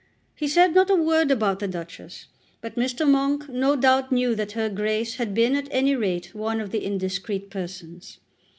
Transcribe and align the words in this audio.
He 0.33 0.47
said 0.47 0.73
not 0.73 0.89
a 0.89 0.95
word 0.95 1.29
about 1.29 1.59
the 1.59 1.67
Duchess; 1.67 2.25
but 2.59 2.75
Mr. 2.75 3.07
Monk 3.07 3.47
no 3.47 3.75
doubt 3.75 4.11
knew 4.11 4.33
that 4.33 4.53
her 4.53 4.67
Grace 4.67 5.17
had 5.17 5.35
been 5.35 5.55
at 5.55 5.67
any 5.69 5.95
rate 5.95 6.33
one 6.33 6.59
of 6.59 6.71
the 6.71 6.83
indiscreet 6.83 7.51
persons. 7.51 8.17